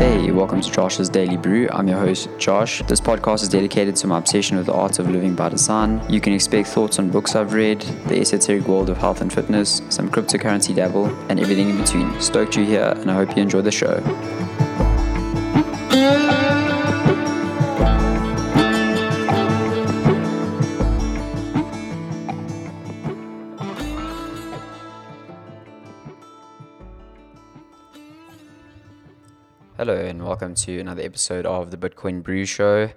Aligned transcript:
Hey, 0.00 0.30
welcome 0.30 0.62
to 0.62 0.70
Josh's 0.70 1.10
Daily 1.10 1.36
Brew. 1.36 1.68
I'm 1.70 1.86
your 1.86 1.98
host, 1.98 2.30
Josh. 2.38 2.80
This 2.88 3.02
podcast 3.02 3.42
is 3.42 3.50
dedicated 3.50 3.96
to 3.96 4.06
my 4.06 4.16
obsession 4.16 4.56
with 4.56 4.64
the 4.64 4.72
art 4.72 4.98
of 4.98 5.10
living 5.10 5.34
by 5.34 5.50
design. 5.50 6.02
You 6.08 6.22
can 6.22 6.32
expect 6.32 6.68
thoughts 6.68 6.98
on 6.98 7.10
books 7.10 7.36
I've 7.36 7.52
read, 7.52 7.82
the 8.06 8.18
esoteric 8.18 8.66
world 8.66 8.88
of 8.88 8.96
health 8.96 9.20
and 9.20 9.30
fitness, 9.30 9.82
some 9.90 10.10
cryptocurrency 10.10 10.74
dabble, 10.74 11.08
and 11.28 11.38
everything 11.38 11.68
in 11.68 11.76
between. 11.76 12.18
Stoked 12.18 12.56
you're 12.56 12.64
here, 12.64 12.94
and 12.96 13.10
I 13.10 13.14
hope 13.14 13.36
you 13.36 13.42
enjoy 13.42 13.60
the 13.60 13.70
show. 13.70 14.00
Welcome 30.30 30.54
to 30.54 30.78
another 30.78 31.02
episode 31.02 31.44
of 31.44 31.72
the 31.72 31.76
Bitcoin 31.76 32.22
Brew 32.22 32.44
Show. 32.44 32.90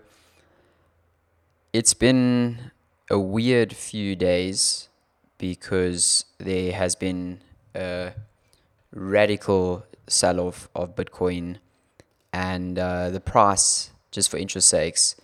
It's 1.73 1.95
been 1.95 2.69
a 3.09 3.17
weird 3.17 3.75
few 3.75 4.15
days 4.15 4.87
because 5.39 6.25
there 6.37 6.73
has 6.73 6.95
been 6.95 7.41
a 7.73 8.11
radical 8.93 9.83
sell 10.05 10.39
off 10.39 10.69
of 10.75 10.95
Bitcoin, 10.95 11.57
and 12.31 12.77
uh, 12.77 13.09
the 13.09 13.19
price, 13.19 13.89
just 14.11 14.29
for 14.29 14.37
interest 14.37 14.67
sakes, 14.67 15.15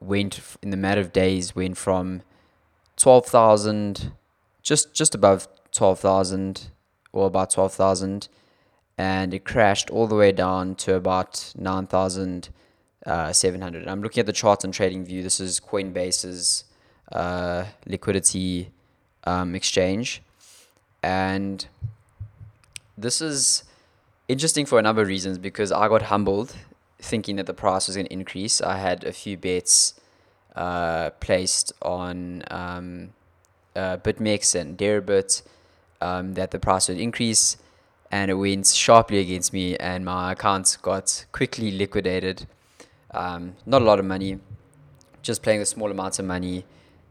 went 0.00 0.40
in 0.62 0.70
the 0.70 0.78
matter 0.78 1.02
of 1.02 1.12
days 1.12 1.54
went 1.54 1.76
from 1.76 2.22
12,000 2.96 4.12
just 4.62 4.94
just 4.94 5.14
above 5.14 5.46
12,000 5.72 6.70
or 7.12 7.26
about 7.26 7.50
12,000 7.50 8.28
and 8.98 9.32
it 9.34 9.44
crashed 9.44 9.90
all 9.90 10.06
the 10.06 10.14
way 10.14 10.32
down 10.32 10.74
to 10.76 10.94
about 10.94 11.52
9,700. 11.56 13.88
I'm 13.88 14.02
looking 14.02 14.20
at 14.20 14.26
the 14.26 14.32
chart 14.32 14.64
on 14.64 14.72
TradingView. 14.72 15.22
This 15.22 15.40
is 15.40 15.60
Coinbase's 15.60 16.64
uh, 17.10 17.64
liquidity 17.86 18.70
um, 19.24 19.54
exchange. 19.54 20.22
And 21.02 21.66
this 22.96 23.20
is 23.20 23.64
interesting 24.28 24.66
for 24.66 24.78
a 24.78 24.82
number 24.82 25.02
of 25.02 25.08
reasons 25.08 25.38
because 25.38 25.72
I 25.72 25.88
got 25.88 26.02
humbled 26.02 26.54
thinking 26.98 27.36
that 27.36 27.46
the 27.46 27.54
price 27.54 27.88
was 27.88 27.96
going 27.96 28.06
to 28.06 28.12
increase. 28.12 28.60
I 28.60 28.76
had 28.76 29.04
a 29.04 29.12
few 29.12 29.36
bets 29.36 29.94
uh, 30.54 31.10
placed 31.18 31.72
on 31.82 32.44
um, 32.50 33.12
uh, 33.74 33.96
BitMEX 33.96 34.54
and 34.54 34.78
Deribit 34.78 35.42
um, 36.00 36.34
that 36.34 36.50
the 36.50 36.58
price 36.58 36.88
would 36.88 36.98
increase 36.98 37.56
and 38.12 38.30
it 38.30 38.34
went 38.34 38.66
sharply 38.66 39.18
against 39.18 39.54
me, 39.54 39.74
and 39.78 40.04
my 40.04 40.32
account 40.32 40.76
got 40.82 41.24
quickly 41.32 41.70
liquidated. 41.70 42.46
Um, 43.10 43.56
not 43.64 43.80
a 43.80 43.84
lot 43.84 43.98
of 43.98 44.04
money, 44.04 44.38
just 45.22 45.42
playing 45.42 45.62
a 45.62 45.66
small 45.66 45.90
amount 45.90 46.18
of 46.18 46.26
money, 46.26 46.66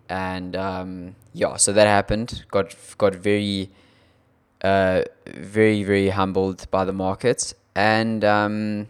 and 0.08 0.56
um, 0.56 1.16
yeah, 1.34 1.58
so 1.58 1.74
that 1.74 1.88
happened. 1.88 2.46
Got 2.52 2.76
got 3.00 3.16
very, 3.16 3.72
uh, 4.64 5.02
very 5.26 5.84
very 5.84 6.10
humbled 6.10 6.70
by 6.70 6.86
the 6.86 6.94
market, 6.94 7.54
and 7.76 8.24
um, 8.24 8.88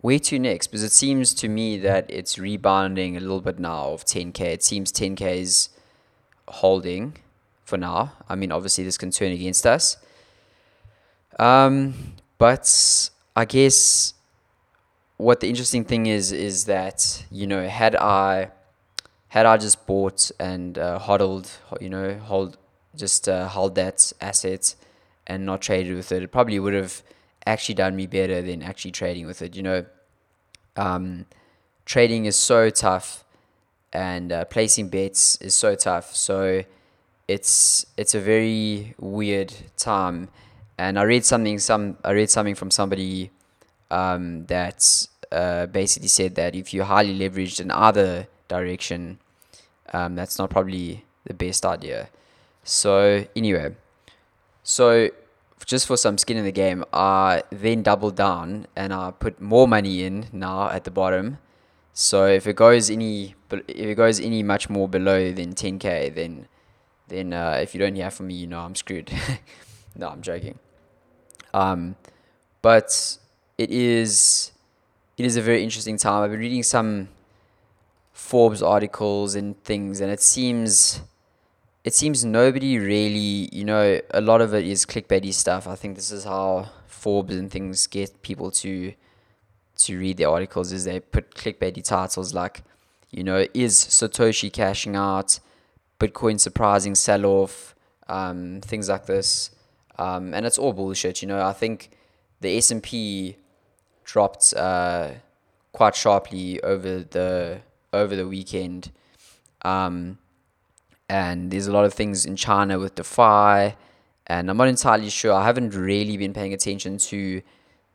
where 0.00 0.18
to 0.18 0.38
next? 0.38 0.68
Because 0.68 0.82
it 0.82 0.92
seems 0.92 1.34
to 1.34 1.48
me 1.48 1.76
that 1.78 2.06
it's 2.08 2.38
rebounding 2.38 3.14
a 3.14 3.20
little 3.20 3.42
bit 3.42 3.58
now 3.58 3.90
of 3.90 4.06
10k. 4.06 4.40
It 4.40 4.62
seems 4.62 4.90
10k 4.90 5.20
is 5.36 5.68
holding 6.48 7.18
for 7.64 7.76
now. 7.76 8.12
I 8.26 8.36
mean, 8.36 8.52
obviously, 8.52 8.84
this 8.84 8.96
can 8.96 9.10
turn 9.10 9.32
against 9.32 9.66
us. 9.66 9.98
Um, 11.38 11.94
but 12.38 13.10
I 13.36 13.44
guess 13.44 14.14
what 15.16 15.40
the 15.40 15.48
interesting 15.48 15.84
thing 15.84 16.06
is 16.06 16.32
is 16.32 16.64
that 16.66 17.24
you 17.30 17.46
know 17.46 17.66
had 17.68 17.96
I 17.96 18.50
had 19.28 19.46
I 19.46 19.56
just 19.56 19.86
bought 19.86 20.30
and 20.40 20.78
uh, 20.78 20.98
hodled, 20.98 21.50
you 21.80 21.90
know, 21.90 22.14
hold 22.18 22.56
just 22.96 23.28
uh, 23.28 23.46
hold 23.48 23.74
that 23.74 24.12
asset 24.20 24.74
and 25.26 25.44
not 25.44 25.60
traded 25.60 25.94
with 25.94 26.10
it, 26.12 26.22
it 26.22 26.32
probably 26.32 26.58
would 26.58 26.72
have 26.74 27.02
actually 27.46 27.74
done 27.74 27.94
me 27.94 28.06
better 28.06 28.40
than 28.42 28.62
actually 28.62 28.90
trading 28.92 29.26
with 29.26 29.42
it. 29.42 29.54
You 29.54 29.62
know, 29.62 29.84
um, 30.76 31.26
trading 31.84 32.24
is 32.24 32.36
so 32.36 32.70
tough, 32.70 33.24
and 33.92 34.32
uh, 34.32 34.44
placing 34.46 34.88
bets 34.88 35.36
is 35.42 35.54
so 35.54 35.74
tough. 35.74 36.14
So 36.16 36.64
it's 37.26 37.86
it's 37.96 38.14
a 38.14 38.20
very 38.20 38.94
weird 38.98 39.54
time 39.76 40.28
and 40.78 40.98
I 40.98 41.02
read 41.02 41.24
something 41.24 41.58
some 41.58 41.98
I 42.04 42.12
read 42.12 42.30
something 42.30 42.54
from 42.54 42.70
somebody 42.70 43.30
um, 43.90 44.46
that 44.46 45.08
uh, 45.32 45.66
basically 45.66 46.08
said 46.08 46.36
that 46.36 46.54
if 46.54 46.72
you're 46.72 46.84
highly 46.84 47.18
leveraged 47.18 47.60
in 47.60 47.70
either 47.70 48.28
direction, 48.46 49.18
um, 49.92 50.14
that's 50.14 50.38
not 50.38 50.50
probably 50.50 51.04
the 51.24 51.34
best 51.34 51.66
idea. 51.66 52.08
So 52.62 53.24
anyway, 53.34 53.74
so 54.62 55.10
just 55.66 55.86
for 55.86 55.96
some 55.96 56.16
skin 56.16 56.36
in 56.36 56.44
the 56.44 56.52
game, 56.52 56.84
I 56.92 57.42
then 57.50 57.82
doubled 57.82 58.16
down 58.16 58.66
and 58.76 58.92
I 58.92 59.10
put 59.10 59.40
more 59.40 59.66
money 59.66 60.04
in 60.04 60.26
now 60.32 60.70
at 60.70 60.84
the 60.84 60.90
bottom. 60.90 61.38
So 61.92 62.26
if 62.26 62.46
it 62.46 62.54
goes 62.54 62.88
any 62.88 63.34
if 63.50 63.66
it 63.68 63.96
goes 63.96 64.20
any 64.20 64.42
much 64.44 64.70
more 64.70 64.88
below 64.88 65.32
than 65.32 65.54
10k, 65.54 66.14
then 66.14 66.46
then 67.08 67.32
uh, 67.32 67.58
if 67.60 67.74
you 67.74 67.80
don't 67.80 67.96
hear 67.96 68.10
from 68.10 68.28
me, 68.28 68.34
you 68.34 68.46
know 68.46 68.60
I'm 68.60 68.76
screwed. 68.76 69.10
no, 69.96 70.08
I'm 70.08 70.22
joking. 70.22 70.58
Um, 71.54 71.96
but 72.62 73.18
it 73.56 73.70
is 73.70 74.52
it 75.16 75.26
is 75.26 75.36
a 75.36 75.42
very 75.42 75.62
interesting 75.62 75.96
time. 75.96 76.22
I've 76.22 76.30
been 76.30 76.40
reading 76.40 76.62
some 76.62 77.08
Forbes 78.12 78.62
articles 78.62 79.34
and 79.34 79.62
things, 79.64 80.00
and 80.00 80.10
it 80.10 80.20
seems 80.20 81.00
it 81.84 81.94
seems 81.94 82.24
nobody 82.24 82.78
really, 82.78 83.48
you 83.52 83.64
know, 83.64 84.00
a 84.10 84.20
lot 84.20 84.40
of 84.40 84.54
it 84.54 84.66
is 84.66 84.84
clickbaity 84.84 85.32
stuff. 85.32 85.66
I 85.66 85.74
think 85.74 85.96
this 85.96 86.10
is 86.10 86.24
how 86.24 86.68
Forbes 86.86 87.34
and 87.34 87.50
things 87.50 87.86
get 87.86 88.22
people 88.22 88.50
to 88.62 88.92
to 89.78 89.98
read 89.98 90.16
the 90.16 90.24
articles 90.24 90.72
is 90.72 90.84
they 90.84 90.98
put 91.00 91.34
clickbaity 91.34 91.84
titles 91.84 92.34
like, 92.34 92.62
you 93.12 93.22
know, 93.22 93.46
is 93.54 93.76
Satoshi 93.76 94.52
cashing 94.52 94.96
out, 94.96 95.38
Bitcoin 96.00 96.40
surprising 96.40 96.96
sell 96.96 97.24
off, 97.24 97.76
um, 98.08 98.60
things 98.60 98.88
like 98.88 99.06
this 99.06 99.50
um, 99.98 100.34
and 100.34 100.46
it's 100.46 100.58
all 100.58 100.72
bullshit. 100.72 101.22
You 101.22 101.28
know, 101.28 101.44
I 101.44 101.52
think 101.52 101.90
the 102.40 102.56
S 102.56 102.70
and 102.70 102.82
P 102.82 103.36
dropped 104.04 104.54
uh, 104.54 105.10
quite 105.72 105.94
sharply 105.94 106.60
over 106.62 107.00
the 107.00 107.60
over 107.92 108.16
the 108.16 108.26
weekend, 108.26 108.92
um, 109.62 110.18
and 111.08 111.50
there's 111.50 111.66
a 111.66 111.72
lot 111.72 111.84
of 111.84 111.94
things 111.94 112.26
in 112.26 112.36
China 112.36 112.78
with 112.78 112.94
DeFi, 112.94 113.76
and 114.26 114.50
I'm 114.50 114.56
not 114.56 114.68
entirely 114.68 115.10
sure. 115.10 115.32
I 115.32 115.44
haven't 115.44 115.74
really 115.74 116.16
been 116.16 116.32
paying 116.32 116.52
attention 116.52 116.98
to 116.98 117.42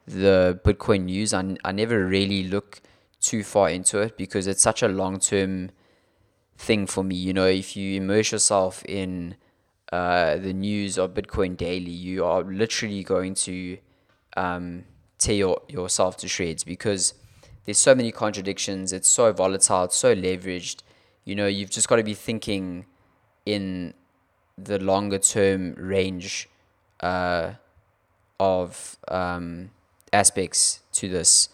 the 0.08 0.59
Bitcoin 0.66 1.06
news. 1.06 1.34
I, 1.34 1.56
I 1.63 1.72
never 1.72 2.06
really 2.06 2.44
look 2.44 2.81
too 3.22 3.44
far 3.44 3.69
into 3.69 4.00
it 4.00 4.18
because 4.18 4.47
it's 4.47 4.62
such 4.62 4.84
a 4.84 4.88
long 4.88 5.19
term 5.19 5.72
thing 6.58 6.86
for 6.88 7.03
me. 7.03 7.16
You 7.16 7.34
know, 7.34 7.47
if 7.47 7.75
you 7.78 8.02
immerse 8.02 8.31
yourself 8.31 8.84
in 8.86 9.36
uh, 9.94 10.38
the 10.38 10.54
news 10.54 10.98
of 10.98 11.14
Bitcoin 11.14 11.56
daily, 11.56 11.92
you 11.92 12.26
are 12.26 12.42
literally 12.44 13.04
going 13.04 13.36
to 13.36 13.78
um, 14.36 14.86
tear 15.20 15.36
your, 15.36 15.62
yourself 15.68 16.18
to 16.18 16.28
shreds 16.28 16.64
because 16.64 17.14
there's 17.66 17.78
so 17.78 17.94
many 17.94 18.12
contradictions. 18.12 18.92
It's 18.92 19.08
so 19.08 19.31
volatile. 19.31 19.84
It's 19.84 19.96
so 19.96 20.16
leveraged. 20.16 20.81
You 21.26 21.36
know, 21.36 21.46
you've 21.46 21.70
just 21.70 21.88
got 21.88 21.98
to 21.98 22.04
be 22.04 22.16
thinking 22.16 22.88
in 23.46 23.94
the 24.58 24.80
longer 24.80 25.20
term 25.20 25.76
range 25.76 26.50
uh, 27.02 27.52
of 28.40 28.98
um, 29.10 29.70
aspects 30.12 30.80
to 30.94 31.07
this, 31.07 31.50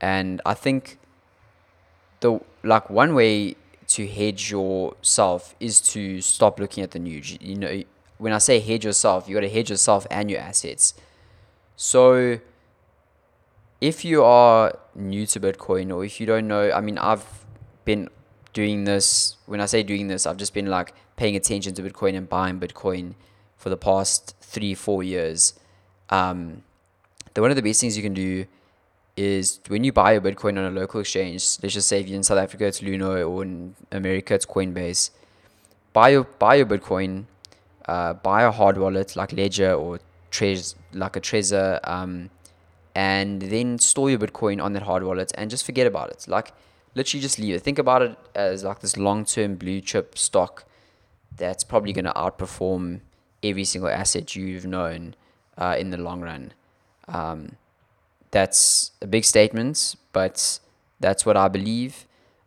and 0.00 0.40
I 0.46 0.54
think 0.54 0.98
the 2.20 2.40
like 2.64 2.88
one 2.88 3.14
way 3.14 3.56
to 3.94 4.06
hedge 4.06 4.50
yourself 4.50 5.54
is 5.60 5.80
to 5.80 6.20
stop 6.20 6.58
looking 6.58 6.82
at 6.82 6.92
the 6.92 6.98
news. 6.98 7.36
You 7.40 7.56
know, 7.56 7.82
when 8.18 8.32
I 8.32 8.38
say 8.38 8.60
hedge 8.60 8.84
yourself, 8.84 9.28
you 9.28 9.34
got 9.34 9.40
to 9.40 9.50
hedge 9.50 9.70
yourself 9.70 10.06
and 10.10 10.30
your 10.30 10.40
assets. 10.40 10.94
So, 11.76 12.38
if 13.80 14.04
you 14.04 14.22
are 14.22 14.78
new 14.94 15.26
to 15.26 15.40
Bitcoin 15.40 15.94
or 15.94 16.04
if 16.04 16.20
you 16.20 16.26
don't 16.26 16.46
know, 16.46 16.70
I 16.70 16.80
mean, 16.80 16.98
I've 16.98 17.44
been 17.84 18.08
doing 18.52 18.84
this. 18.84 19.36
When 19.46 19.60
I 19.60 19.66
say 19.66 19.82
doing 19.82 20.08
this, 20.08 20.26
I've 20.26 20.36
just 20.36 20.54
been 20.54 20.66
like 20.66 20.94
paying 21.16 21.36
attention 21.36 21.74
to 21.74 21.82
Bitcoin 21.82 22.16
and 22.16 22.28
buying 22.28 22.60
Bitcoin 22.60 23.14
for 23.56 23.68
the 23.68 23.76
past 23.76 24.36
three, 24.40 24.74
four 24.74 25.02
years. 25.02 25.54
Um, 26.10 26.62
the 27.34 27.40
one 27.40 27.50
of 27.50 27.56
the 27.56 27.62
best 27.62 27.80
things 27.80 27.96
you 27.96 28.02
can 28.02 28.14
do 28.14 28.46
is 29.16 29.60
when 29.68 29.84
you 29.84 29.92
buy 29.92 30.12
a 30.12 30.20
Bitcoin 30.20 30.58
on 30.58 30.64
a 30.64 30.70
local 30.70 31.00
exchange, 31.00 31.58
let's 31.62 31.74
just 31.74 31.88
say 31.88 32.00
if 32.00 32.08
you're 32.08 32.16
in 32.16 32.22
South 32.22 32.38
Africa, 32.38 32.66
it's 32.66 32.80
Luno, 32.80 33.28
or 33.28 33.42
in 33.42 33.74
America, 33.90 34.34
it's 34.34 34.46
Coinbase. 34.46 35.10
Buy 35.92 36.10
your 36.10 36.24
buy 36.24 36.56
your 36.56 36.66
Bitcoin, 36.66 37.24
uh, 37.86 38.14
buy 38.14 38.42
a 38.42 38.50
hard 38.50 38.78
wallet 38.78 39.14
like 39.14 39.32
Ledger 39.32 39.74
or 39.74 40.00
Trez 40.30 40.74
like 40.92 41.16
a 41.16 41.20
Trezor, 41.20 41.86
um, 41.86 42.30
and 42.94 43.42
then 43.42 43.78
store 43.78 44.10
your 44.10 44.18
Bitcoin 44.18 44.62
on 44.62 44.72
that 44.72 44.84
hard 44.84 45.02
wallet 45.02 45.32
and 45.36 45.50
just 45.50 45.64
forget 45.64 45.86
about 45.86 46.10
it. 46.10 46.26
Like 46.26 46.52
literally 46.94 47.20
just 47.20 47.38
leave 47.38 47.54
it. 47.54 47.60
Think 47.60 47.78
about 47.78 48.02
it 48.02 48.18
as 48.34 48.64
like 48.64 48.80
this 48.80 48.96
long 48.96 49.24
term 49.24 49.56
blue 49.56 49.80
chip 49.80 50.16
stock 50.16 50.64
that's 51.36 51.64
probably 51.64 51.92
going 51.92 52.04
to 52.04 52.12
outperform 52.12 53.00
every 53.42 53.64
single 53.64 53.90
asset 53.90 54.36
you've 54.36 54.66
known 54.66 55.14
uh, 55.58 55.76
in 55.78 55.90
the 55.90 55.96
long 55.96 56.20
run. 56.20 56.52
Um, 57.08 57.56
that's 58.32 58.90
a 59.00 59.06
big 59.06 59.24
statement, 59.24 59.94
but 60.12 60.58
that's 60.98 61.24
what 61.24 61.36
I 61.36 61.48
believe. 61.48 62.06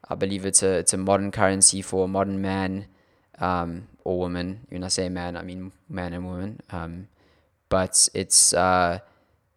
I 0.09 0.15
believe 0.15 0.45
it's 0.45 0.61
a 0.61 0.79
it's 0.79 0.93
a 0.93 0.97
modern 0.97 1.31
currency 1.31 1.81
for 1.81 2.05
a 2.05 2.07
modern 2.07 2.41
man 2.41 2.87
um, 3.39 3.87
or 4.03 4.19
woman. 4.19 4.65
When 4.69 4.83
I 4.83 4.89
say 4.89 5.07
man, 5.09 5.37
I 5.37 5.41
mean 5.41 5.71
man 5.87 6.13
and 6.13 6.25
woman. 6.25 6.59
Um, 6.71 7.07
but 7.69 8.09
it's 8.13 8.53
uh, 8.53 8.99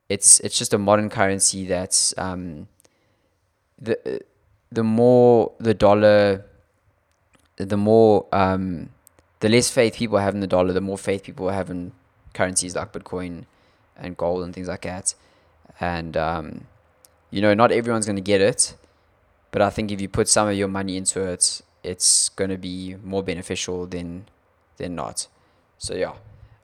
it's 0.08 0.40
it's 0.40 0.56
just 0.56 0.72
a 0.72 0.78
modern 0.78 1.10
currency 1.10 1.66
that's 1.66 2.16
um, 2.16 2.68
the 3.80 4.22
the 4.70 4.84
more 4.84 5.52
the 5.58 5.74
dollar, 5.74 6.44
the 7.56 7.76
more 7.76 8.26
um, 8.32 8.90
the 9.40 9.48
less 9.48 9.70
faith 9.70 9.96
people 9.96 10.18
have 10.18 10.34
in 10.34 10.40
the 10.40 10.46
dollar, 10.46 10.72
the 10.72 10.80
more 10.80 10.98
faith 10.98 11.22
people 11.22 11.48
have 11.48 11.70
in 11.70 11.92
currencies 12.34 12.76
like 12.76 12.92
Bitcoin 12.92 13.44
and 13.96 14.16
gold 14.16 14.44
and 14.44 14.54
things 14.54 14.68
like 14.68 14.82
that. 14.82 15.14
And 15.80 16.16
um, 16.16 16.66
you 17.30 17.40
know, 17.40 17.54
not 17.54 17.72
everyone's 17.72 18.06
going 18.06 18.16
to 18.16 18.22
get 18.22 18.40
it, 18.40 18.74
but 19.50 19.62
I 19.62 19.70
think 19.70 19.92
if 19.92 20.00
you 20.00 20.08
put 20.08 20.28
some 20.28 20.48
of 20.48 20.54
your 20.54 20.68
money 20.68 20.96
into 20.96 21.22
it, 21.22 21.62
it's 21.82 22.28
going 22.30 22.50
to 22.50 22.58
be 22.58 22.96
more 23.02 23.22
beneficial 23.22 23.86
than 23.86 24.28
than 24.76 24.94
not. 24.94 25.26
So 25.78 25.94
yeah, 25.94 26.14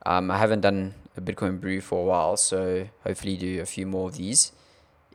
um, 0.06 0.30
I 0.30 0.38
haven't 0.38 0.60
done 0.60 0.94
a 1.16 1.20
Bitcoin 1.20 1.60
brew 1.60 1.80
for 1.80 2.00
a 2.00 2.04
while, 2.04 2.36
so 2.36 2.88
hopefully 3.04 3.36
do 3.36 3.60
a 3.60 3.66
few 3.66 3.86
more 3.86 4.08
of 4.08 4.16
these 4.16 4.52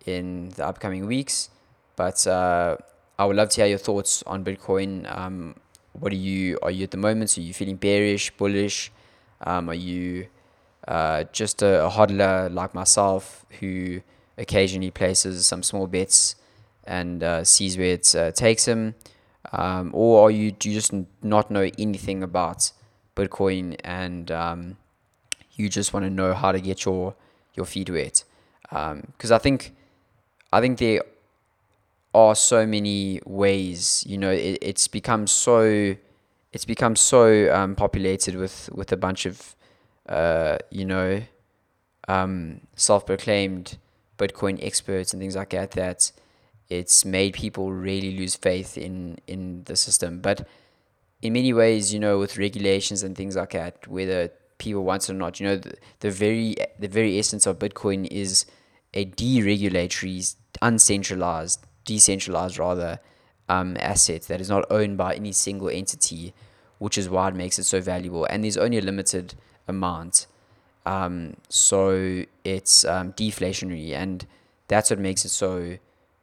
in 0.05 0.49
the 0.49 0.65
upcoming 0.65 1.05
weeks. 1.05 1.49
But 1.95 2.25
uh, 2.25 2.77
I 3.17 3.25
would 3.25 3.35
love 3.35 3.49
to 3.49 3.61
hear 3.61 3.67
your 3.67 3.77
thoughts 3.77 4.23
on 4.25 4.43
Bitcoin. 4.43 5.05
Um, 5.13 5.55
what 5.93 6.13
are 6.13 6.15
you 6.15 6.57
are 6.61 6.71
you 6.71 6.83
at 6.83 6.91
the 6.91 6.97
moment? 6.97 7.37
Are 7.37 7.41
you 7.41 7.53
feeling 7.53 7.75
bearish, 7.75 8.31
bullish? 8.37 8.91
Um, 9.41 9.69
are 9.69 9.75
you 9.75 10.27
uh, 10.89 11.23
just 11.31 11.61
a, 11.61 11.85
a 11.85 11.89
hodler 11.89 12.51
like 12.51 12.73
myself 12.73 13.45
who 13.59 14.01
occasionally 14.39 14.89
places 14.89 15.45
some 15.45 15.61
small 15.61 15.85
bets 15.85 16.35
and 16.85 17.23
uh, 17.23 17.43
sees 17.43 17.77
where 17.77 17.93
it 17.93 18.15
uh, 18.15 18.31
takes 18.31 18.67
him? 18.67 18.95
Um, 19.51 19.91
or 19.93 20.27
are 20.27 20.31
you 20.31 20.51
do 20.51 20.67
you 20.67 20.75
just 20.75 20.91
not 21.21 21.51
know 21.51 21.69
anything 21.77 22.23
about 22.23 22.71
Bitcoin 23.15 23.75
and 23.83 24.31
um, 24.31 24.77
you 25.53 25.69
just 25.69 25.93
want 25.93 26.05
to 26.05 26.09
know 26.09 26.33
how 26.33 26.51
to 26.51 26.59
get 26.59 26.85
your 26.85 27.13
your 27.53 27.67
feet 27.67 27.91
wet? 27.91 28.23
Because 28.63 29.31
um, 29.31 29.35
I 29.35 29.37
think 29.37 29.75
I 30.51 30.59
think 30.59 30.79
there 30.79 31.03
are 32.15 32.33
so 32.33 32.65
many 32.65 33.21
ways. 33.25 34.03
You 34.07 34.17
know, 34.17 34.31
it, 34.31 34.57
it's 34.61 34.87
become 34.87 35.27
so 35.27 35.95
it's 36.51 36.65
become 36.65 36.95
so 36.95 37.53
um, 37.53 37.75
populated 37.75 38.35
with 38.35 38.71
with 38.73 38.91
a 38.91 38.97
bunch 38.97 39.27
of 39.27 39.55
uh, 40.09 40.57
you 40.69 40.85
know 40.85 41.21
um, 42.07 42.61
self-proclaimed 42.75 43.77
Bitcoin 44.17 44.61
experts 44.61 45.13
and 45.13 45.21
things 45.21 45.35
like 45.35 45.51
that. 45.51 45.71
That 45.71 46.11
it's 46.67 47.05
made 47.05 47.33
people 47.33 47.71
really 47.71 48.17
lose 48.17 48.35
faith 48.35 48.77
in 48.77 49.19
in 49.27 49.63
the 49.65 49.75
system. 49.75 50.19
But 50.19 50.47
in 51.21 51.33
many 51.33 51.53
ways, 51.53 51.93
you 51.93 51.99
know, 51.99 52.19
with 52.19 52.37
regulations 52.37 53.03
and 53.03 53.15
things 53.15 53.35
like 53.35 53.51
that, 53.51 53.87
whether 53.87 54.31
people 54.57 54.83
want 54.83 55.03
it 55.03 55.11
or 55.11 55.15
not, 55.15 55.39
you 55.39 55.47
know, 55.47 55.55
the, 55.55 55.75
the 56.01 56.11
very 56.11 56.55
the 56.77 56.87
very 56.87 57.17
essence 57.17 57.45
of 57.45 57.59
Bitcoin 57.59 58.07
is 58.07 58.45
a 58.93 59.05
deregulatory, 59.05 60.35
uncentralized 60.61 61.65
decentralized 61.85 62.59
rather 62.59 62.99
um, 63.47 63.75
asset 63.79 64.23
that 64.23 64.39
is 64.39 64.49
not 64.49 64.63
owned 64.69 64.95
by 64.97 65.15
any 65.15 65.31
single 65.31 65.69
entity, 65.69 66.33
which 66.77 66.97
is 66.97 67.09
why 67.09 67.27
it 67.27 67.35
makes 67.35 67.57
it 67.57 67.63
so 67.63 67.81
valuable. 67.81 68.25
And 68.29 68.43
there's 68.43 68.57
only 68.57 68.77
a 68.77 68.81
limited 68.81 69.33
amount, 69.69 70.27
um, 70.85 71.37
so 71.49 72.25
it's 72.43 72.83
um, 72.85 73.13
deflationary, 73.13 73.93
and 73.93 74.25
that's 74.67 74.89
what 74.89 74.99
makes 74.99 75.23
it 75.25 75.29
so 75.29 75.77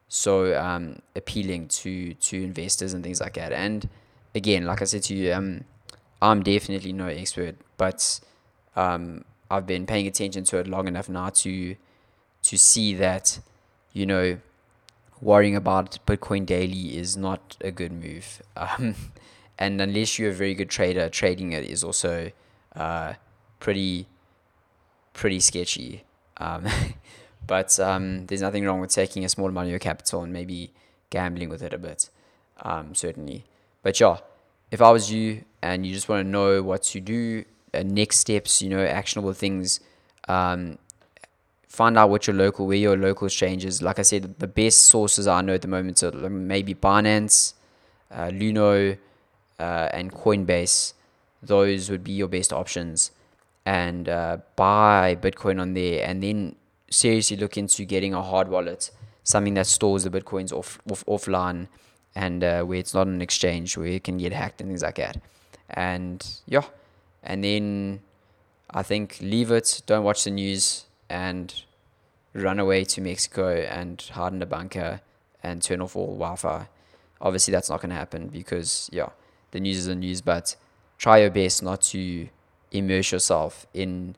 so 0.08 0.56
um, 0.58 0.98
appealing 1.14 1.68
to 1.68 2.14
to 2.14 2.42
investors 2.42 2.92
and 2.92 3.02
things 3.02 3.20
like 3.20 3.34
that. 3.34 3.52
And 3.52 3.88
again, 4.34 4.66
like 4.66 4.82
I 4.82 4.84
said 4.84 5.02
to 5.04 5.14
you, 5.14 5.32
um, 5.32 5.64
I'm 6.20 6.42
definitely 6.42 6.92
no 6.92 7.06
expert, 7.06 7.56
but 7.76 8.20
um, 8.74 9.24
I've 9.50 9.66
been 9.66 9.86
paying 9.86 10.06
attention 10.06 10.44
to 10.44 10.58
it 10.58 10.66
long 10.66 10.88
enough 10.88 11.08
now 11.08 11.30
to 11.30 11.76
to 12.42 12.58
see 12.58 12.94
that 12.94 13.38
you 13.92 14.06
know 14.06 14.38
worrying 15.20 15.56
about 15.56 15.98
Bitcoin 16.06 16.44
daily 16.44 16.96
is 16.96 17.16
not 17.16 17.56
a 17.60 17.70
good 17.70 17.92
move. 17.92 18.42
Um, 18.56 18.94
and 19.58 19.80
unless 19.80 20.18
you're 20.18 20.30
a 20.30 20.34
very 20.34 20.52
good 20.54 20.68
trader, 20.68 21.08
trading 21.08 21.52
it 21.52 21.64
is 21.64 21.82
also 21.82 22.30
uh, 22.74 23.14
pretty 23.60 24.06
pretty 25.12 25.40
sketchy. 25.40 26.04
Um, 26.36 26.66
but 27.46 27.78
um, 27.80 28.26
there's 28.26 28.42
nothing 28.42 28.64
wrong 28.64 28.80
with 28.80 28.90
taking 28.90 29.24
a 29.24 29.28
small 29.28 29.48
amount 29.48 29.66
of 29.66 29.70
your 29.70 29.78
capital 29.78 30.22
and 30.22 30.32
maybe 30.32 30.72
gambling 31.10 31.48
with 31.48 31.62
it 31.62 31.72
a 31.72 31.78
bit, 31.78 32.10
um, 32.62 32.94
certainly. 32.94 33.44
But 33.82 33.98
yeah, 34.00 34.18
if 34.70 34.82
I 34.82 34.90
was 34.90 35.10
you 35.10 35.44
and 35.62 35.86
you 35.86 35.94
just 35.94 36.08
want 36.08 36.24
to 36.24 36.28
know 36.28 36.62
what 36.62 36.82
to 36.84 37.00
do, 37.00 37.44
uh, 37.72 37.82
next 37.84 38.18
steps, 38.18 38.60
you 38.62 38.68
know, 38.68 38.84
actionable 38.84 39.32
things, 39.32 39.80
um, 40.28 40.78
find 41.68 41.98
out 41.98 42.10
what 42.10 42.26
your 42.26 42.34
local, 42.36 42.66
where 42.66 42.76
your 42.76 42.96
local 42.96 43.26
exchange 43.26 43.64
is. 43.64 43.82
Like 43.82 43.98
I 43.98 44.02
said, 44.02 44.38
the 44.38 44.46
best 44.46 44.84
sources 44.86 45.26
I 45.26 45.40
know 45.42 45.54
at 45.54 45.62
the 45.62 45.68
moment 45.68 46.02
are 46.02 46.12
maybe 46.12 46.74
Binance, 46.74 47.54
uh, 48.10 48.28
Luno, 48.28 48.98
uh, 49.58 49.88
and 49.92 50.12
Coinbase. 50.12 50.94
Those 51.42 51.90
would 51.90 52.02
be 52.02 52.12
your 52.12 52.28
best 52.28 52.52
options. 52.52 53.10
And 53.66 54.08
uh, 54.08 54.38
buy 54.54 55.18
Bitcoin 55.20 55.60
on 55.60 55.74
there, 55.74 56.08
and 56.08 56.22
then 56.22 56.54
seriously 56.88 57.36
look 57.36 57.58
into 57.58 57.84
getting 57.84 58.14
a 58.14 58.22
hard 58.22 58.48
wallet, 58.48 58.92
something 59.24 59.54
that 59.54 59.66
stores 59.66 60.04
the 60.04 60.10
Bitcoins 60.10 60.52
off, 60.52 60.78
off 60.88 61.04
offline, 61.06 61.66
and 62.14 62.44
uh, 62.44 62.62
where 62.62 62.78
it's 62.78 62.94
not 62.94 63.08
an 63.08 63.20
exchange 63.20 63.76
where 63.76 63.88
it 63.88 64.04
can 64.04 64.18
get 64.18 64.32
hacked 64.32 64.60
and 64.60 64.70
things 64.70 64.82
like 64.82 64.94
that. 64.94 65.20
And 65.68 66.24
yeah, 66.46 66.62
and 67.24 67.42
then 67.42 68.00
I 68.70 68.84
think 68.84 69.18
leave 69.20 69.50
it. 69.50 69.82
Don't 69.86 70.04
watch 70.04 70.22
the 70.22 70.30
news 70.30 70.86
and 71.10 71.52
run 72.34 72.60
away 72.60 72.84
to 72.84 73.00
Mexico 73.00 73.48
and 73.48 74.00
hide 74.12 74.32
in 74.32 74.40
a 74.42 74.46
bunker 74.46 75.00
and 75.42 75.60
turn 75.60 75.80
off 75.80 75.96
all 75.96 76.14
Wi-Fi. 76.14 76.68
Obviously, 77.20 77.52
that's 77.52 77.68
not 77.68 77.80
going 77.80 77.90
to 77.90 77.96
happen 77.96 78.28
because 78.28 78.88
yeah, 78.92 79.08
the 79.50 79.60
news 79.60 79.78
is 79.78 79.86
the 79.86 79.94
news. 79.94 80.20
But 80.20 80.54
try 80.98 81.18
your 81.18 81.30
best 81.30 81.62
not 81.62 81.82
to 81.82 82.28
immerse 82.78 83.12
yourself 83.12 83.66
in 83.74 84.16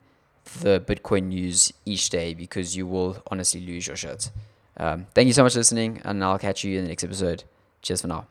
the 0.62 0.80
Bitcoin 0.80 1.24
news 1.24 1.72
each 1.84 2.10
day 2.10 2.34
because 2.34 2.76
you 2.76 2.86
will 2.86 3.22
honestly 3.30 3.60
lose 3.60 3.86
your 3.86 3.96
shit. 3.96 4.30
Um, 4.76 5.06
thank 5.14 5.26
you 5.26 5.32
so 5.32 5.42
much 5.42 5.52
for 5.52 5.58
listening, 5.58 6.00
and 6.04 6.22
I'll 6.22 6.38
catch 6.38 6.64
you 6.64 6.78
in 6.78 6.84
the 6.84 6.88
next 6.88 7.04
episode. 7.04 7.44
Cheers 7.82 8.02
for 8.02 8.08
now. 8.08 8.26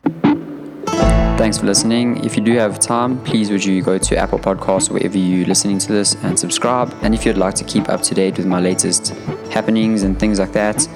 Thanks 1.38 1.58
for 1.58 1.66
listening. 1.66 2.24
If 2.24 2.36
you 2.36 2.42
do 2.42 2.56
have 2.56 2.80
time, 2.80 3.22
please 3.22 3.50
would 3.50 3.64
you 3.64 3.80
go 3.80 3.96
to 3.96 4.16
Apple 4.16 4.40
Podcasts 4.40 4.90
wherever 4.90 5.16
you're 5.16 5.46
listening 5.46 5.78
to 5.78 5.92
this 5.92 6.16
and 6.24 6.36
subscribe. 6.36 6.92
And 7.02 7.14
if 7.14 7.24
you'd 7.24 7.36
like 7.36 7.54
to 7.54 7.64
keep 7.64 7.88
up 7.88 8.02
to 8.02 8.14
date 8.14 8.38
with 8.38 8.46
my 8.46 8.58
latest 8.58 9.10
happenings 9.52 10.02
and 10.02 10.18
things 10.18 10.40
like 10.40 10.52
that, 10.52 10.88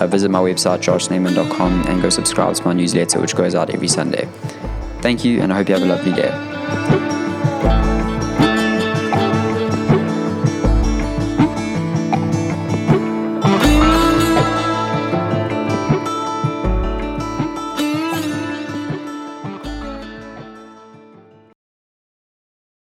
uh, 0.00 0.06
visit 0.06 0.30
my 0.30 0.38
website, 0.38 0.78
joshnaman.com, 0.78 1.86
and 1.86 2.00
go 2.00 2.08
subscribe 2.08 2.54
to 2.54 2.64
my 2.64 2.72
newsletter, 2.72 3.20
which 3.20 3.36
goes 3.36 3.54
out 3.54 3.68
every 3.70 3.88
Sunday. 3.88 4.26
Thank 5.02 5.22
you, 5.24 5.42
and 5.42 5.52
I 5.52 5.56
hope 5.56 5.68
you 5.68 5.74
have 5.74 5.84
a 5.84 5.86
lovely 5.86 6.12
day. 6.12 6.99